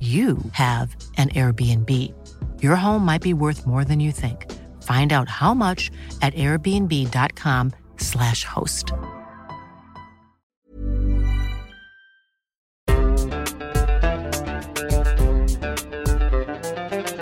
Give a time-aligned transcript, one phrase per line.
[0.00, 1.88] you have an Airbnb.
[2.60, 4.50] Your home might be worth more than you think.
[4.82, 8.92] Find out how much at airbnb.com/slash host.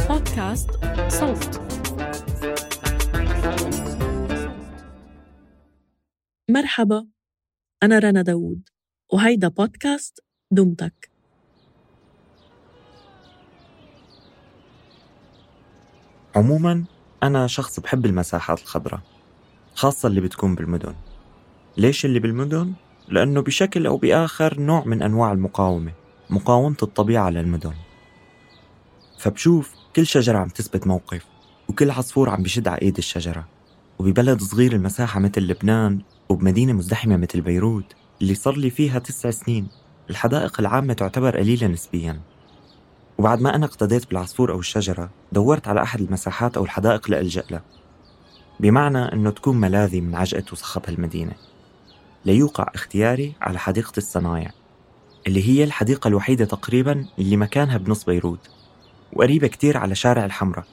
[0.09, 0.71] بودكاست
[1.09, 1.61] صوت
[6.49, 7.07] مرحبا
[7.83, 8.69] أنا رنا داوود
[9.13, 11.11] وهيدا بودكاست دمتك
[16.36, 16.84] عموما
[17.24, 19.00] أنا شخص بحب المساحات الخضراء
[19.76, 20.96] خاصة اللي بتكون بالمدن.
[21.78, 22.74] ليش اللي بالمدن؟
[23.10, 25.92] لأنه بشكل أو بآخر نوع من أنواع المقاومة
[26.30, 27.74] مقاومة الطبيعة للمدن.
[29.18, 31.26] فبشوف كل شجرة عم تثبت موقف
[31.70, 33.48] وكل عصفور عم بشد على إيد الشجرة.
[34.00, 39.68] وببلد صغير المساحة مثل لبنان وبمدينة مزدحمة مثل بيروت اللي صار لي فيها تسع سنين
[40.10, 42.35] الحدائق العامة تعتبر قليلة نسبياً.
[43.18, 47.44] وبعد ما أنا اقتديت بالعصفور أو الشجرة دورت على أحد المساحات أو الحدائق اللي ألجأ
[47.52, 47.64] لها
[48.60, 51.34] بمعنى أنه تكون ملاذي من عجقة وصخب هالمدينة
[52.26, 54.52] ليوقع اختياري على حديقة الصنايع
[55.28, 58.50] اللي هي الحديقة الوحيدة تقريبا اللي مكانها بنص بيروت
[59.14, 60.66] وقريبة كتير على شارع الحمراء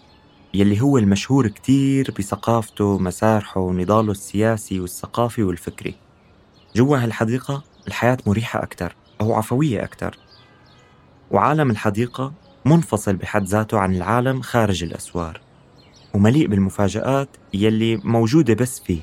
[0.55, 5.95] يلي هو المشهور كتير بثقافته مسارحه ونضاله السياسي والثقافي والفكري.
[6.77, 10.19] جوا هالحديقة الحياة مريحة أكتر أو عفوية أكتر.
[11.33, 12.33] وعالم الحديقة
[12.65, 15.41] منفصل بحد ذاته عن العالم خارج الأسوار
[16.15, 19.01] ومليء بالمفاجآت يلي موجودة بس فيه.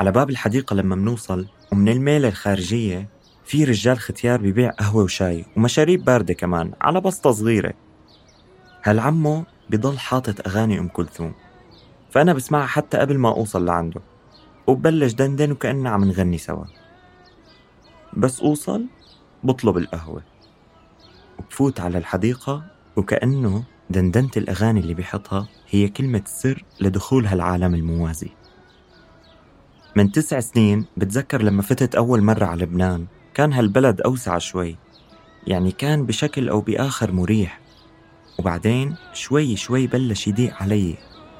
[0.00, 3.08] على باب الحديقة لما منوصل ومن الميلة الخارجية
[3.44, 7.74] في رجال ختيار ببيع قهوة وشاي ومشاريب باردة كمان على بسطة صغيرة.
[8.84, 11.34] هالعمو بضل حاطط أغاني أم كلثوم
[12.10, 14.00] فأنا بسمعها حتى قبل ما أوصل لعنده
[14.66, 16.64] وببلش دندن وكأننا عم نغني سوا.
[18.16, 18.86] بس أوصل
[19.44, 20.22] بطلب القهوة
[21.38, 22.64] وبفوت على الحديقة
[22.96, 28.30] وكأنه دندنة الأغاني اللي بحطها هي كلمة سر لدخول هالعالم الموازي.
[29.96, 34.76] من تسع سنين بتذكر لما فتت أول مرة على لبنان كان هالبلد أوسع شوي
[35.46, 37.60] يعني كان بشكل أو بآخر مريح.
[38.38, 40.96] وبعدين شوي شوي بلش يضيق علي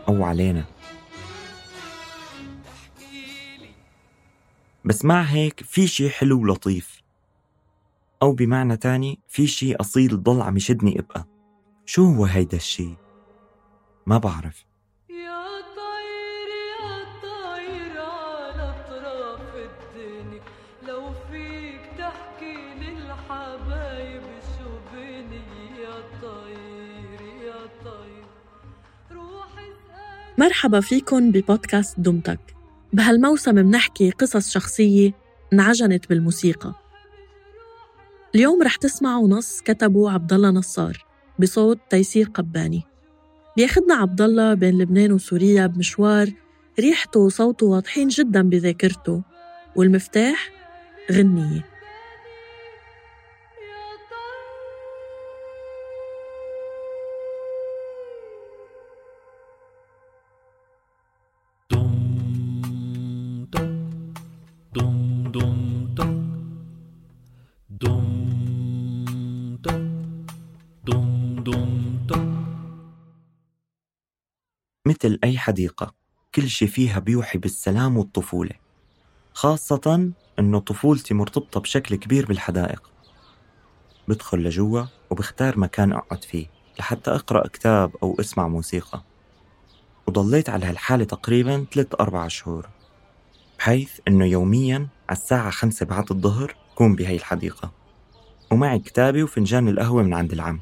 [0.08, 0.64] أو علينا.
[4.84, 7.02] بس مع هيك في شي حلو ولطيف.
[8.22, 11.26] أو بمعنى تاني في شي أصيل ضل عم يشدني إبقى.
[11.86, 12.88] شو هو هيدا الشي؟
[14.06, 14.64] ما بعرف.
[30.38, 32.40] مرحبا فيكن ببودكاست دمتك.
[32.92, 35.12] بهالموسم منحكي قصص شخصية
[35.52, 36.74] انعجنت بالموسيقى.
[38.34, 41.04] اليوم رح تسمعوا نص كتبه عبد الله نصار
[41.38, 42.82] بصوت تيسير قباني.
[43.56, 46.32] بياخدنا عبد الله بين لبنان وسوريا بمشوار
[46.80, 49.22] ريحته وصوته واضحين جدا بذاكرته
[49.76, 50.50] والمفتاح
[51.12, 51.73] غنية.
[74.86, 75.94] مثل أي حديقة
[76.34, 78.50] كل شي فيها بيوحي بالسلام والطفولة
[79.34, 82.90] خاصة إنه طفولتي مرتبطة بشكل كبير بالحدائق.
[84.08, 86.46] بدخل لجوا وبختار مكان أقعد فيه
[86.78, 89.02] لحتى أقرأ كتاب أو أسمع موسيقى.
[90.06, 92.68] وضليت على هالحالة تقريبا ثلاث أربع شهور
[93.58, 97.72] بحيث أنه يوميا على الساعة خمسة بعد الظهر كون بهي الحديقة.
[98.50, 100.60] ومعي كتابي وفنجان القهوة من عند العم.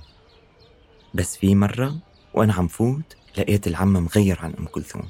[1.15, 1.97] بس في مرة
[2.35, 5.09] وأنا عم فوت لقيت العم مغير عن أم كلثوم.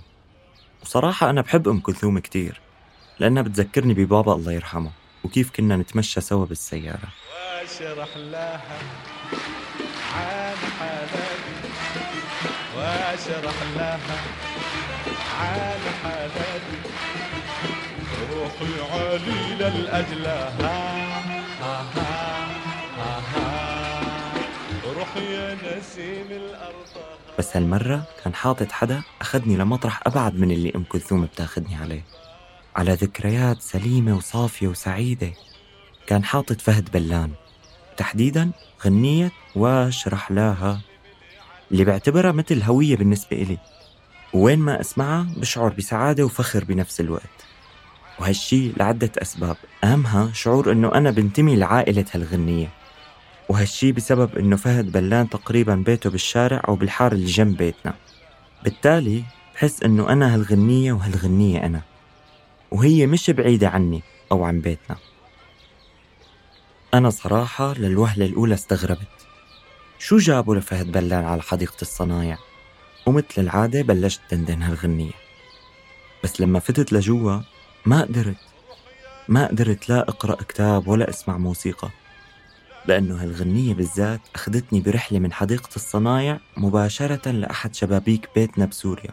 [0.83, 2.61] وصراحة أنا بحب أم كلثوم كتير
[3.19, 4.91] لأنها بتذكرني ببابا الله يرحمه
[5.25, 7.09] وكيف كنا نتمشى سوا بالسيارة.
[7.63, 8.61] واشرح لها
[10.15, 11.69] عن حالتي
[12.77, 13.99] واشرح لها
[15.41, 16.79] عن حالتي
[18.33, 20.83] روحي علي للأجلها ها
[21.61, 21.77] ها
[22.97, 23.52] ها ها.
[25.17, 26.73] يا نسيم الأرض
[27.39, 32.05] بس هالمرة كان حاطط حدا أخذني لمطرح أبعد من اللي أم كلثوم بتاخدني عليه.
[32.77, 35.33] على ذكريات سليمة وصافية وسعيدة
[36.07, 37.31] كان حاطط فهد بلان.
[37.97, 38.51] تحديدا
[38.87, 40.81] غنية واشرح لها
[41.73, 43.59] اللي بعتبرها مثل هوية بالنسبة إلي.
[44.33, 47.47] وين ما أسمعها بشعر بسعادة وفخر بنفس الوقت.
[48.19, 49.57] وهالشي لعدة أسباب.
[49.85, 52.82] أهمها شعور أنه أنا بنتمي لعائلة هالغنية.
[53.49, 57.95] وهالشي بسبب أنه فهد بلان تقريبا بيته بالشارع أو بالحارة اللي جنب بيتنا.
[58.65, 59.25] بالتالي
[59.55, 61.83] بحس أنه أنا هالغنية وهالغنية أنا
[62.71, 64.03] وهي مش بعيدة عني
[64.33, 64.97] أو عن بيتنا.
[66.95, 69.09] أنا صراحة للوهلة الأولى استغربت.
[69.99, 72.39] شو جابوا لفهد بلان على حديقة الصنايع؟
[73.07, 75.13] ومثل العادة بلشت دندن هالغنية.
[76.25, 77.41] بس لما فتت لجوا
[77.87, 78.37] ما قدرت
[79.29, 81.91] ما قدرت لا أقرأ كتاب ولا أسمع موسيقى.
[82.87, 89.13] لأنه هالغنية بالذات أخذتني برحلة من حديقة الصنايع مباشرة لأحد شبابيك بيتنا بسوريا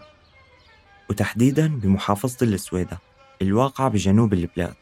[1.10, 3.00] وتحديدا بمحافظة السويدة
[3.42, 4.76] الواقعة بجنوب البلاد.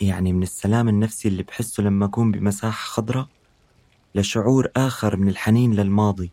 [0.00, 3.28] يعني من السلام النفسي اللي بحسه لما أكون بمساحة خضراء
[4.14, 6.30] لشعور آخر من الحنين للماضي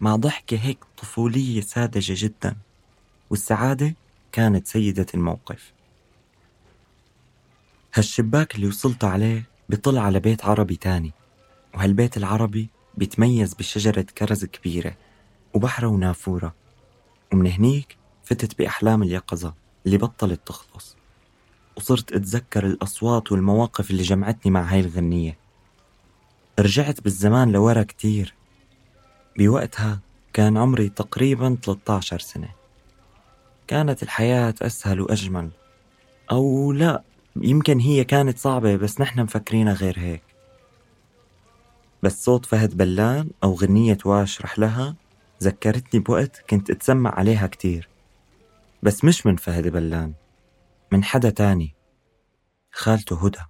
[0.00, 2.56] مع ضحكة هيك طفولية ساذجة جدا
[3.30, 3.94] والسعادة
[4.32, 5.72] كانت سيدة الموقف.
[7.94, 11.12] هالشباك اللي وصلت عليه بيطل على بيت عربي تاني
[11.74, 14.96] وهالبيت العربي بيتميز بشجرة كرز كبيرة
[15.54, 16.54] وبحرة ونافورة
[17.32, 19.54] ومن هنيك فتت بأحلام اليقظة
[19.86, 20.96] اللي بطلت تخلص.
[21.76, 25.36] وصرت أتذكر الأصوات والمواقف اللي جمعتني مع هاي الغنية.
[26.58, 28.34] رجعت بالزمان لورا كتير.
[29.38, 30.00] بوقتها
[30.32, 32.48] كان عمري تقريبا 13 سنة.
[33.66, 35.50] كانت الحياة أسهل وأجمل.
[36.30, 37.02] أو لا
[37.36, 40.22] يمكن هي كانت صعبة بس نحن مفكرينها غير هيك.
[42.02, 44.96] بس صوت فهد بلان أو غنية واشرح لها
[45.42, 47.88] ذكرتني بوقت كنت أتسمع عليها كتير.
[48.82, 50.12] بس مش من فهد بلان
[50.92, 51.74] من حدا تاني.
[52.72, 53.49] خالته هدى.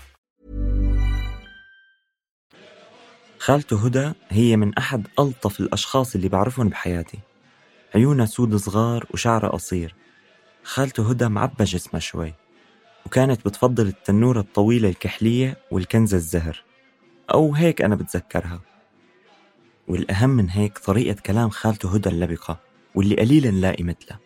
[3.41, 7.19] خالته هدى هي من أحد ألطف الأشخاص اللي بعرفهم بحياتي.
[7.95, 9.95] عيونها سود صغار وشعرها قصير.
[10.63, 12.33] خالته هدى معبى جسمها شوي
[13.05, 16.63] وكانت بتفضل التنورة الطويلة الكحلية والكنزة الزهر.
[17.33, 18.61] أو هيك أنا بتذكرها.
[19.87, 22.59] والأهم من هيك طريقة كلام خالته هدى اللبقة
[22.95, 24.19] واللي قليلا نلاقي مثلها.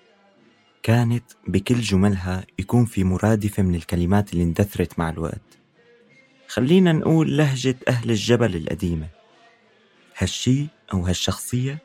[0.83, 5.64] كانت بكل جملها يكون في مرادفة من الكلمات اللي اندثرت مع الوقت.
[6.47, 9.07] خلينا نقول لهجة أهل الجبل القديمة.
[10.17, 11.77] هالشي أو هالشخصية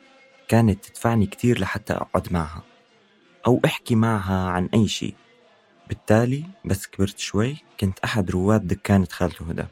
[0.49, 2.63] كانت تدفعني كتير لحتى أقعد معها
[3.47, 5.15] أو أحكي معها عن أي شيء
[5.89, 9.65] بالتالي بس كبرت شوي كنت أحد رواد دكانة خالته هدى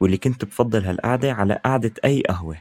[0.00, 2.56] واللي كنت بفضل هالقعدة على قعدة أي قهوة.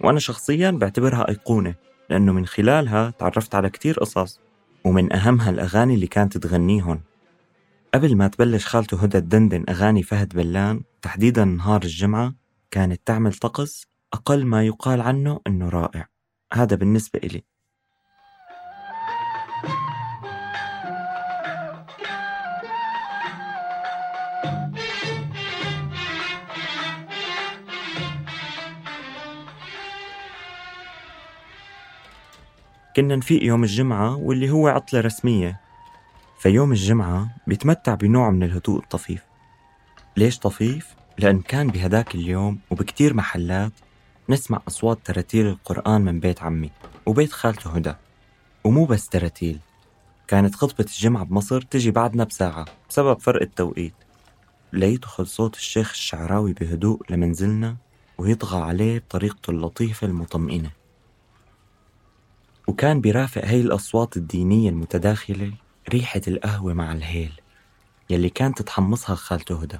[0.00, 1.74] وأنا شخصيا بعتبرها أيقونة
[2.10, 4.40] لأنه من خلالها تعرفت على كتير قصص
[4.84, 7.00] ومن أهمها الأغاني اللي كانت تغنيهن.
[7.94, 12.34] قبل ما تبلش خالته هدى تدندن أغاني فهد بلان تحديدا نهار الجمعة
[12.70, 16.08] كانت تعمل طقس أقل ما يقال عنه إنه رائع.
[16.52, 17.42] هذا بالنسبة إلي.
[32.96, 35.67] كنا نفيق يوم الجمعة واللي هو عطلة رسمية.
[36.38, 39.22] فيوم الجمعة بيتمتع بنوع من الهدوء الطفيف.
[40.16, 43.72] ليش طفيف؟ لأن كان بهداك اليوم وبكتير محلات
[44.28, 46.70] نسمع أصوات تراتيل القرآن من بيت عمي
[47.06, 47.94] وبيت خالته هدى.
[48.64, 49.58] ومو بس تراتيل
[50.28, 53.94] كانت خطبة الجمعة بمصر تجي بعدنا بساعة بسبب فرق التوقيت.
[54.72, 57.76] ليدخل صوت الشيخ الشعراوي بهدوء لمنزلنا
[58.18, 60.70] ويطغى عليه بطريقته اللطيفة المطمئنة.
[62.66, 65.52] وكان بيرافق هاي الأصوات الدينية المتداخلة
[65.88, 67.40] ريحة القهوة مع الهيل
[68.10, 69.78] يلي كانت تحمصها خالته هدى.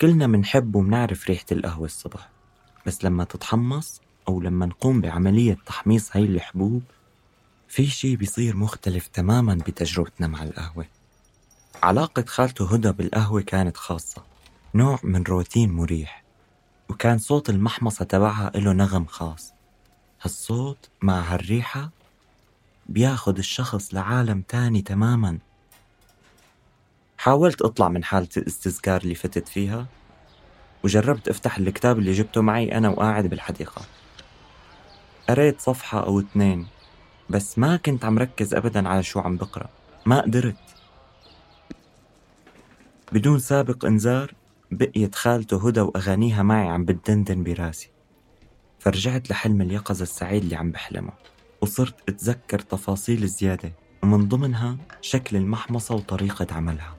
[0.00, 2.28] كلنا منحب ومنعرف ريحة القهوة الصبح
[2.86, 6.82] بس لما تتحمص أو لما نقوم بعملية تحميص هاي الحبوب
[7.68, 10.86] في شي بيصير مختلف تماما بتجربتنا مع القهوة.
[11.82, 14.22] علاقة خالته هدى بالقهوة كانت خاصة
[14.74, 16.24] نوع من روتين مريح
[16.88, 19.52] وكان صوت المحمصة تبعها له نغم خاص.
[20.22, 21.90] هالصوت مع هالريحة
[22.92, 25.38] بياخد الشخص لعالم تاني تماما.
[27.18, 29.86] حاولت أطلع من حالة الاستذكار اللي فتت فيها
[30.84, 33.82] وجربت أفتح الكتاب اللي جبته معي أنا وقاعد بالحديقة.
[35.28, 36.66] قريت صفحة أو اتنين
[37.30, 39.68] بس ما كنت عم ركز أبدا على شو عم بقرأ.
[40.06, 40.56] ما قدرت.
[43.12, 44.34] بدون سابق إنذار
[44.70, 47.90] بقيت خالته هدى وأغانيها معي عم بتدندن براسي.
[48.78, 51.31] فرجعت لحلم اليقظة السعيد اللي عم بحلمه.
[51.62, 56.96] وصرت أتذكر تفاصيل زيادة ومن ضمنها شكل المحمصة وطريقة عملها.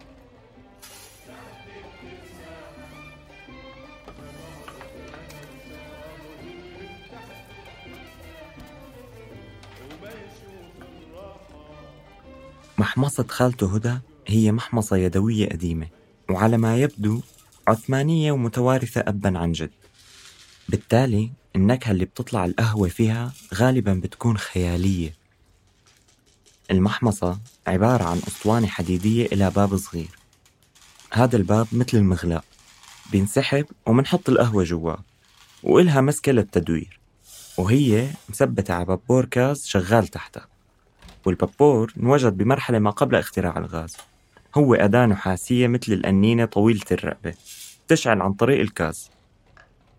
[12.78, 15.88] محمصة خالته هدى هي محمصة يدوية قديمة
[16.30, 17.22] وعلى ما يبدو
[17.68, 19.72] عثمانية ومتوارثة أبا عن جد.
[20.70, 25.14] بالتالي النكهة اللي بتطلع القهوة فيها غالبا بتكون خيالية.
[26.72, 30.10] المحمصة عبارة عن أسطوانة حديدية إلى باب صغير.
[31.14, 32.46] هذا الباب مثل المغلاق.
[33.12, 35.04] بينسحب ومنحط القهوة جواه
[35.64, 37.00] وإلها مسكة للتدوير
[37.58, 40.48] وهي مثبتة على بابور كاز شغال تحتها.
[41.26, 43.98] والبابور انوجد بمرحلة ما قبل اختراع الغاز.
[44.56, 47.34] هو أداة نحاسية مثل الأنينة طويلة الرقبة
[47.88, 49.10] تشعل عن طريق الكاز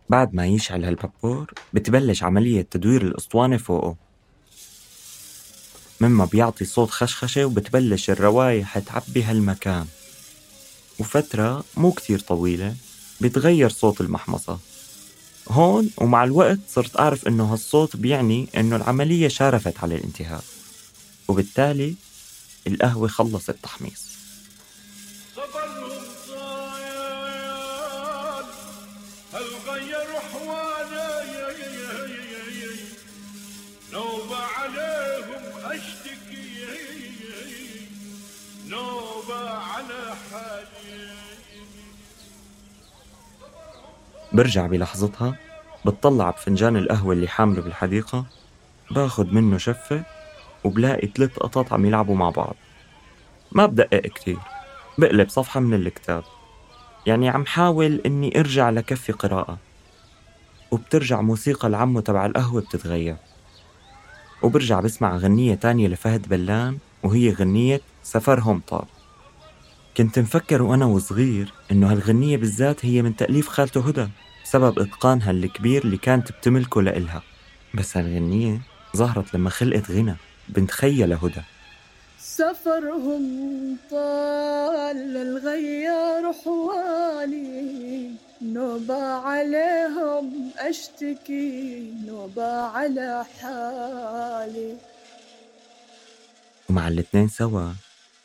[0.08, 3.96] بعد ما يشعل هالبابور بتبلش عملية تدوير الأسطوانة فوقه.
[6.00, 9.86] مما بيعطي صوت خشخشة وبتبلش الروايح تعبي هالمكان.
[10.98, 12.74] وفترة مو كتير طويلة
[13.20, 14.58] بيتغير صوت المحمصة.
[15.48, 20.44] هون ومع الوقت صرت أعرف إنه هالصوت بيعني إنه العملية شارفت على الانتهاء.
[21.28, 21.94] وبالتالي
[22.66, 24.14] القهوة خلصت تحميص.
[38.68, 41.14] نوبة على حالي.
[44.32, 45.36] برجع بلحظتها
[45.86, 48.24] بتطلع بفنجان القهوة اللي حامله بالحديقة
[48.90, 50.04] باخد منه شفة
[50.64, 52.56] وبلاقي ثلاث قطط عم يلعبوا مع بعض.
[53.52, 54.38] ما بدقق كتير
[54.98, 56.24] بقلب صفحة من الكتاب.
[57.06, 59.58] يعني عم حاول إني أرجع لكفي قراءة.
[60.70, 63.16] وبترجع موسيقى العمو تبع القهوة بتتغير.
[64.42, 68.86] وبرجع بسمع غنية تانية لفهد بلان وهي غنية سفرهم طار.
[69.96, 74.08] كنت مفكر وأنا وصغير إنه هالغنية بالذات هي من تأليف خالته هدى
[74.44, 77.22] بسبب إتقانها الكبير اللي كانت بتملكه لإلها.
[77.74, 78.60] بس هالغنية
[78.96, 80.14] ظهرت لما خلقت غنى
[80.48, 81.42] بنت خيا لهدى.
[82.18, 88.10] سفرهم طال الغيار حوالي
[88.42, 94.76] نوبة عليهم أشتكي نوبة على حالي.
[96.74, 97.72] ومع الاتنين سوا.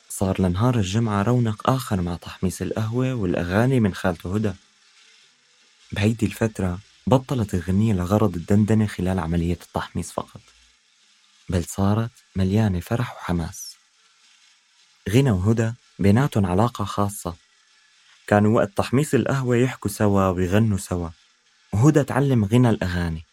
[0.10, 4.54] صار لنهار الجمعة رونق آخر مع تحميص القهوة والأغاني من خالته هدى.
[5.92, 10.42] بهيدي الفترة بطلت الغنية لغرض الدندنة خلال عملية التحميص فقط.
[11.50, 13.76] بل صارت مليانة فرح وحماس.
[15.10, 17.36] غنى وهدى بيناتهم علاقة خاصة.
[18.28, 21.10] كانوا وقت تحميص القهوة يحكوا سوا ويغنوا سوا.
[21.74, 23.24] وهدى تعلم غنى الأغاني.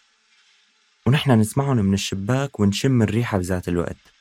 [1.07, 4.16] ونحن نسمعهم من الشباك ونشم الريحة بذات الوقت.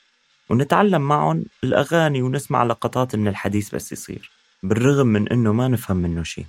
[0.49, 4.31] ونتعلم معهم الأغاني ونسمع لقطات من الحديث بس يصير
[4.63, 6.45] بالرغم من إنه ما نفهم منه شي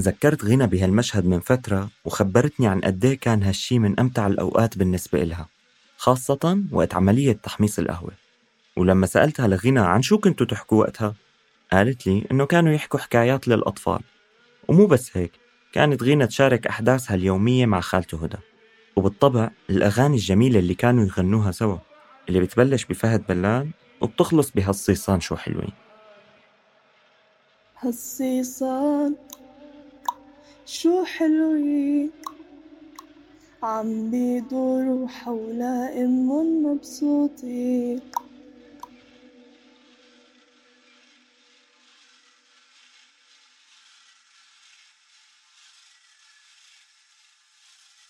[0.00, 5.48] ذكرت غنى بهالمشهد من فترة وخبرتني عن قديه كان هالشي من أمتع الأوقات بالنسبة إلها
[5.96, 8.10] خاصة وقت عملية تحميص القهوة.
[8.76, 11.14] ولما سألتها لغنى عن شو كنتوا تحكوا وقتها
[11.72, 14.00] قالت لي إنه كانوا يحكوا حكايات للأطفال.
[14.68, 15.32] ومو بس هيك
[15.72, 18.38] كانت غينا تشارك أحداثها اليومية مع خالته هدى.
[18.96, 21.78] وبالطبع الأغاني الجميلة اللي كانوا يغنوها سوا.
[22.28, 25.72] اللي بتبلش بفهد بلان وبتخلص بهالصيصان شو حلوين.
[27.78, 29.16] هالصيصان
[30.64, 32.12] شو حلوين.
[33.62, 36.28] عم بيدوروا حول أم
[36.64, 38.00] مبسوطين.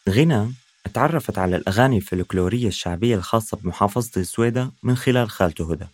[0.09, 0.62] غنى
[0.92, 5.87] تعرفت على الأغاني الفلكلورية الشعبية الخاصة بمحافظة السويدة من خلال خالته هدى.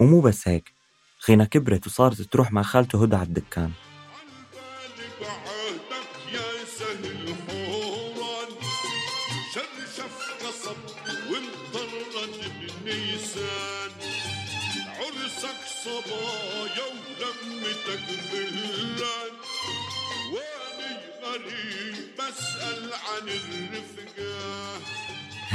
[0.00, 0.72] ومو بس هيك
[1.30, 3.70] غنى كبرت وصارت تروح مع خالته هدى على الدكان.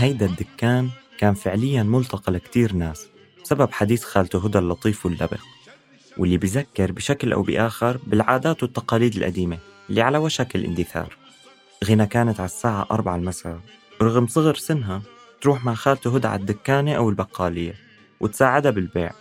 [0.01, 3.07] هيدا الدكان كان فعليا ملتقى لكتير ناس
[3.43, 5.39] بسبب حديث خالته هدى اللطيف واللبق
[6.17, 9.57] واللي بذكر بشكل أو بآخر بالعادات والتقاليد القديمة
[9.89, 11.17] اللي على وشك الاندثار.
[11.85, 13.59] غنى كانت على الساعة أربعة المساء
[14.01, 15.01] رغم صغر سنها
[15.41, 17.75] تروح مع خالته هدى على الدكانة أو البقالية
[18.19, 19.11] وتساعدها بالبيع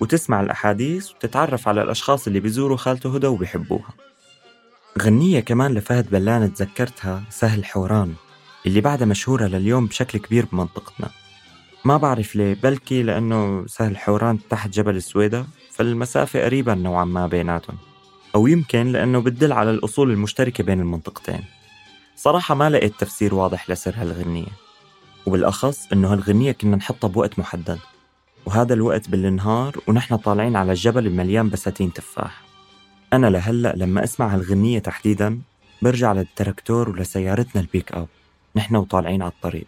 [0.00, 3.90] وتسمع الأحاديث وتتعرف على الأشخاص اللي بيزوروا خالته هدى وبيحبوها.
[5.02, 8.14] غنية كمان لفهد بلان تذكرتها سهل حوران.
[8.66, 11.10] اللي بعدها مشهورة لليوم بشكل كبير بمنطقتنا.
[11.84, 17.76] ما بعرف ليه بلكي لأنه سهل حوران تحت جبل السويدة فالمسافة قريبة نوعا ما بيناتهم.
[18.34, 21.44] أو يمكن لأنه بتدل على الأصول المشتركة بين المنطقتين.
[22.16, 24.52] صراحة ما لقيت تفسير واضح لسر هالغنية
[25.26, 27.78] وبالأخص إنه هالغنية كنا نحطها بوقت محدد.
[28.46, 32.42] وهذا الوقت بالنهار ونحن طالعين على الجبل المليان بساتين تفاح.
[33.12, 35.40] أنا لهلأ لما أسمع هالغنية تحديدا
[35.82, 38.08] برجع للتراكتور ولسيارتنا البيك أب.
[38.56, 39.66] نحن وطالعين على الطريق.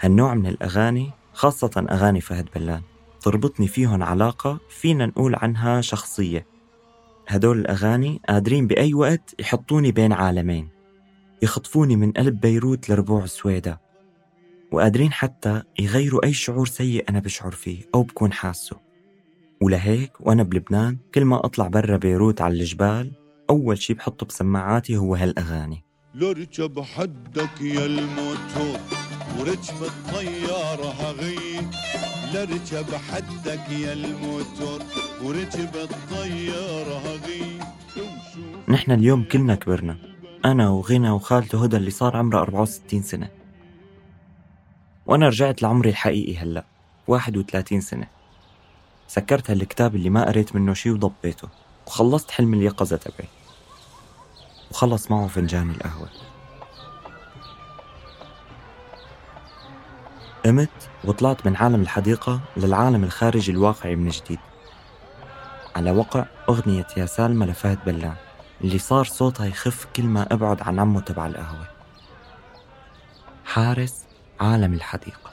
[0.00, 2.82] هالنوع من الأغاني خاصة أغاني فهد بلان
[3.20, 6.46] تربطني فيهن علاقة فينا نقول عنها شخصية.
[7.28, 10.68] هدول الأغاني قادرين بأي وقت يحطوني بين عالمين
[11.42, 13.78] يخطفوني من قلب بيروت لربوع سويدا
[14.72, 18.76] وقادرين حتى يغيروا أي شعور سيء أنا بشعر فيه أو بكون حاسه.
[19.60, 23.12] ولهيك وأنا بلبنان كل ما أطلع برا بيروت على الجبال
[23.50, 25.84] أول شي بحطه بسماعاتي هو هالأغاني.
[26.14, 28.78] لركب حدك يا الموتور
[29.38, 31.60] وركب الطيارة هغي
[32.34, 34.80] لركب حدك يا الموتور
[35.24, 37.58] وركب الطيارة هغي
[38.68, 39.96] نحن اليوم كلنا كبرنا
[40.44, 43.28] أنا وغنى وخالته هدى اللي صار عمره 64 سنة.
[45.06, 46.64] وأنا رجعت لعمري الحقيقي هلأ
[47.08, 48.06] 31 سنة.
[49.08, 51.48] سكرت هالكتاب اللي ما قريت منه شي وضبيته.
[51.86, 53.28] وخلصت حلم اليقظة تبعي.
[54.70, 56.08] وخلص معه فنجان القهوة.
[60.44, 64.38] قمت وطلعت من عالم الحديقة للعالم الخارجي الواقعي من جديد.
[65.76, 68.16] على وقع أغنية يا سالمة لفهد بلان
[68.60, 71.68] اللي صار صوتها يخف كل ما أبعد عن عمه تبع القهوة.
[73.44, 74.04] حارس
[74.40, 75.31] عالم الحديقة.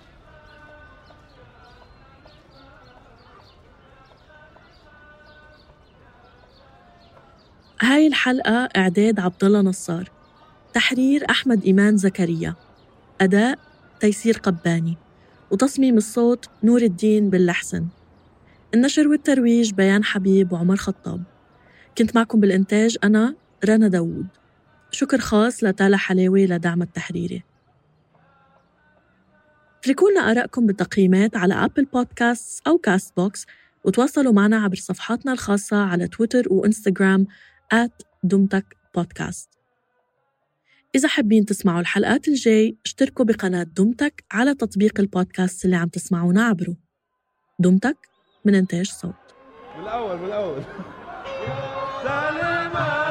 [8.10, 10.12] الحلقة إعداد عبد الله نصار
[10.74, 12.56] تحرير أحمد إيمان زكريا
[13.22, 13.60] أداء
[14.00, 14.98] تيسير قباني
[15.52, 17.88] وتصميم الصوت نور الدين باللحسن
[18.74, 21.24] النشر والترويج بيان حبيب وعمر خطاب.
[21.98, 24.28] كنت معكم بالإنتاج أنا رنا داوود.
[24.91, 27.43] شكر خاص لتالا حلاوي للدعم التحريري.
[29.80, 33.45] اتركوا لنا آرائكم بالتقييمات على أبل بودكاست أو كاست بوكس
[33.84, 37.28] وتواصلوا معنا عبر صفحاتنا الخاصة على تويتر وإنستغرام
[37.73, 39.49] at دمتك بودكاست
[40.95, 46.75] إذا حابين تسمعوا الحلقات الجاي اشتركوا بقناة دمتك على تطبيق البودكاست اللي عم تسمعونا عبره
[47.60, 47.97] دمتك
[48.45, 49.13] من إنتاج صوت
[49.77, 50.63] بالأول بالأول
[52.03, 53.10] سلامة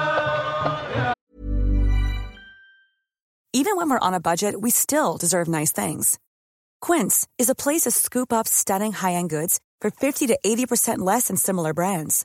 [3.55, 6.19] Even when we're on a budget, we still deserve nice things.
[6.81, 11.29] Quince is a place to scoop up stunning high-end goods for 50 to 80% less
[11.29, 12.25] than similar brands.